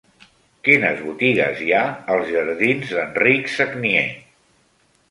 Quines 0.67 1.03
botigues 1.09 1.61
hi 1.65 1.69
ha 1.81 1.83
als 2.15 2.33
jardins 2.33 2.97
d'Enric 2.97 3.55
Sagnier? 3.61 4.07